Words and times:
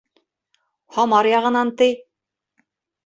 —Һамар 0.97 1.29
яғынан, 1.33 1.73
ти. 1.83 1.91